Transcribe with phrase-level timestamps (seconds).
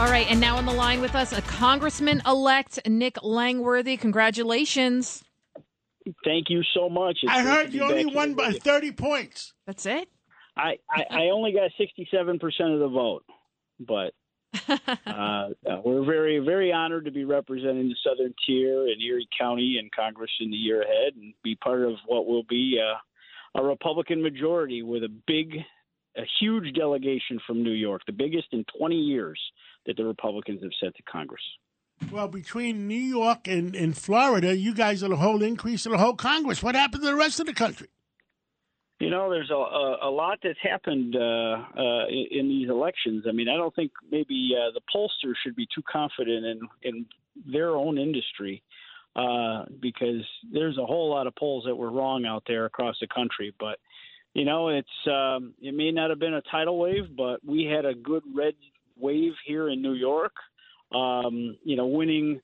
[0.00, 3.98] All right, and now on the line with us, a Congressman elect, Nick Langworthy.
[3.98, 5.22] Congratulations.
[6.24, 7.18] Thank you so much.
[7.22, 9.52] It's I heard you only won here by 30 points.
[9.66, 10.08] That's it?
[10.56, 12.40] I, I, I only got 67%
[12.72, 13.24] of the vote,
[13.78, 14.14] but
[14.70, 15.48] uh, uh,
[15.84, 20.30] we're very, very honored to be representing the Southern Tier and Erie County in Congress
[20.40, 24.82] in the year ahead and be part of what will be uh, a Republican majority
[24.82, 25.56] with a big,
[26.16, 29.40] a huge delegation from New York, the biggest in 20 years
[29.86, 31.42] that the Republicans have sent to Congress.
[32.10, 35.98] Well, between New York and, and Florida, you guys are the whole increase of the
[35.98, 36.62] whole Congress.
[36.62, 37.88] What happened to the rest of the country?
[39.00, 43.24] You know, there's a, a, a lot that's happened uh, uh, in, these elections.
[43.26, 47.06] I mean, I don't think maybe uh, the pollsters should be too confident in, in
[47.50, 48.62] their own industry
[49.16, 53.06] uh, because there's a whole lot of polls that were wrong out there across the
[53.06, 53.54] country.
[53.58, 53.78] But
[54.34, 57.84] you know, it's um, it may not have been a tidal wave, but we had
[57.84, 58.54] a good red
[58.96, 60.32] wave here in New York.
[60.92, 62.40] Um, you know, winning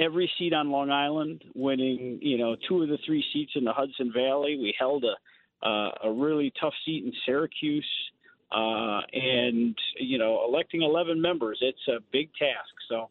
[0.00, 3.72] every seat on Long Island, winning you know two of the three seats in the
[3.72, 4.56] Hudson Valley.
[4.56, 7.88] We held a uh, a really tough seat in Syracuse,
[8.50, 11.58] uh, and you know, electing 11 members.
[11.60, 12.74] It's a big task.
[12.88, 13.10] So.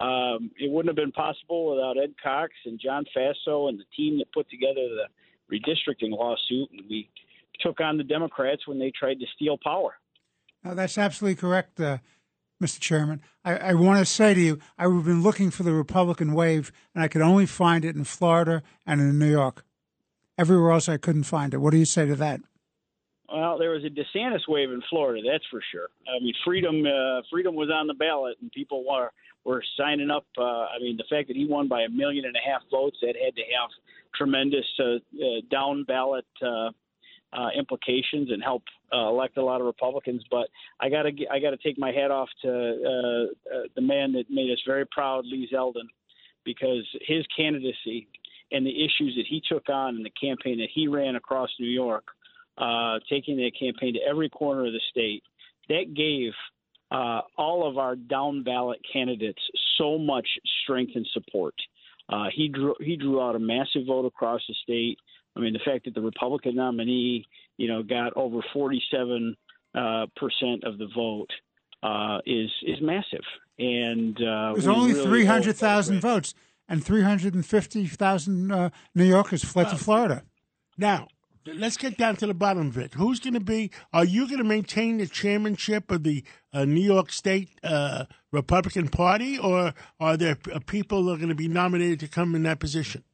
[0.00, 4.18] Um, it wouldn't have been possible without Ed Cox and John Faso and the team
[4.18, 5.08] that put together the
[5.52, 6.70] redistricting lawsuit.
[6.70, 7.10] And we
[7.60, 9.94] took on the Democrats when they tried to steal power.
[10.64, 11.98] No, that's absolutely correct, uh,
[12.62, 12.80] Mr.
[12.80, 13.22] Chairman.
[13.44, 17.02] I, I want to say to you, I've been looking for the Republican wave, and
[17.02, 19.64] I could only find it in Florida and in New York.
[20.36, 21.58] Everywhere else, I couldn't find it.
[21.58, 22.40] What do you say to that?
[23.32, 25.88] Well, there was a DeSantis wave in Florida, that's for sure.
[26.08, 29.10] I mean, freedom, uh, freedom was on the ballot, and people were
[29.44, 30.26] were signing up.
[30.36, 32.98] Uh, I mean, the fact that he won by a million and a half votes,
[33.02, 33.70] that had to have
[34.14, 36.70] tremendous uh, uh, down ballot uh,
[37.32, 38.62] uh, implications and help
[38.92, 40.22] uh, elect a lot of Republicans.
[40.30, 40.48] But
[40.80, 44.12] I got to I got to take my hat off to uh, uh, the man
[44.12, 45.88] that made us very proud, Lee Zeldin,
[46.44, 48.08] because his candidacy
[48.50, 51.68] and the issues that he took on in the campaign that he ran across New
[51.68, 52.04] York,
[52.56, 55.22] uh, taking that campaign to every corner of the state,
[55.68, 56.32] that gave
[56.90, 59.42] uh, all of our down ballot candidates
[59.76, 60.26] so much
[60.62, 61.54] strength and support.
[62.08, 64.98] Uh, he drew he drew out a massive vote across the state.
[65.36, 67.26] I mean, the fact that the Republican nominee,
[67.58, 69.36] you know, got over 47
[69.74, 71.30] uh, percent of the vote
[71.82, 73.24] uh, is is massive.
[73.58, 76.32] And uh, only really owe- 300,000 votes,
[76.68, 80.22] and 350,000 uh, New Yorkers fled to Florida.
[80.76, 81.08] Now,
[81.46, 82.94] let's get down to the bottom of it.
[82.94, 83.70] Who's going to be?
[83.92, 88.88] Are you going to maintain the chairmanship of the uh, New York State uh, Republican
[88.88, 92.42] Party, or are there uh, people that are going to be nominated to come in
[92.44, 93.04] that position?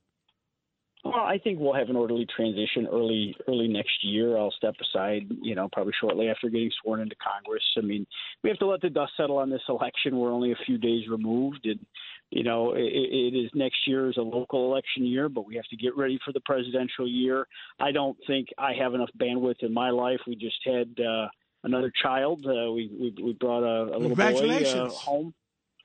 [1.24, 4.36] I think we'll have an orderly transition early early next year.
[4.36, 7.64] I'll step aside, you know, probably shortly after getting sworn into Congress.
[7.76, 8.06] I mean,
[8.42, 10.18] we have to let the dust settle on this election.
[10.18, 11.84] We're only a few days removed, and
[12.30, 15.66] you know, it, it is next year is a local election year, but we have
[15.66, 17.46] to get ready for the presidential year.
[17.80, 20.20] I don't think I have enough bandwidth in my life.
[20.26, 21.28] We just had uh,
[21.64, 22.44] another child.
[22.46, 25.34] Uh, we, we we brought a, a little boy uh, home.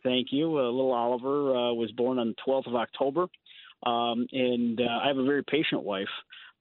[0.03, 0.57] Thank you.
[0.57, 3.27] Uh, little Oliver uh, was born on the 12th of October.
[3.85, 6.07] Um, and uh, I have a very patient wife,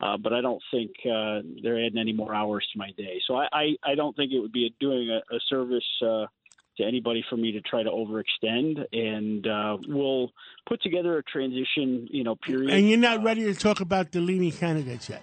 [0.01, 3.21] uh, but I don't think uh, they're adding any more hours to my day.
[3.27, 6.27] So I, I, I don't think it would be doing a, a service uh,
[6.77, 8.85] to anybody for me to try to overextend.
[8.93, 10.33] And uh, we'll
[10.69, 12.71] put together a transition, you know, period.
[12.71, 15.23] And you're not ready to talk about the leading candidates yet.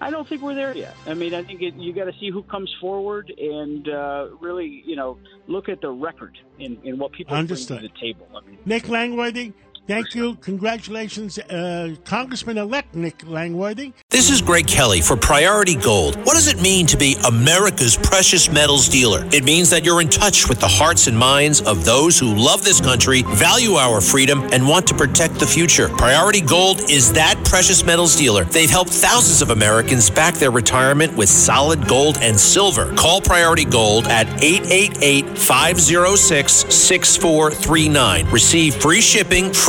[0.00, 0.96] I don't think we're there yet.
[1.06, 4.82] I mean, I think it, you got to see who comes forward and uh, really,
[4.84, 7.78] you know, look at the record in, in what people Understood.
[7.78, 8.26] bring to the table.
[8.34, 9.52] I mean, Nick Langworthy,
[9.86, 10.34] thank you.
[10.36, 13.92] Congratulations, uh, Congressman-elect Nick Langworthy.
[14.10, 16.16] This is Greg Kelly for Priority Gold.
[16.24, 19.26] What does it mean to be America's precious metals dealer?
[19.32, 22.64] It means that you're in touch with the hearts and minds of those who love
[22.64, 25.88] this country, value our freedom, and want to protect the future.
[25.88, 28.44] Priority Gold is that precious metals dealer.
[28.44, 32.92] They've helped thousands of Americans back their retirement with solid gold and silver.
[32.94, 38.26] Call Priority Gold at 888 506 6439.
[38.30, 39.52] Receive free shipping,